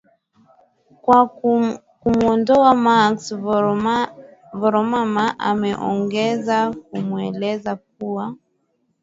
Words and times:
kwa 1.03 1.19
kumuondoa 1.99 2.75
mark 2.75 3.19
voramama 4.53 5.35
wameongeza 5.39 6.75
wameeleza 6.91 7.75
kuwa 7.75 8.35